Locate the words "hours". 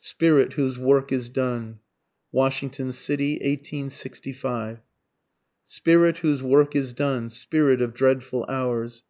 8.48-9.04